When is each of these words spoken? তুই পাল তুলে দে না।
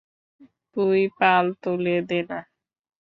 তুই 0.75 0.99
পাল 1.19 1.45
তুলে 1.61 1.95
দে 2.09 2.19
না। 2.29 2.39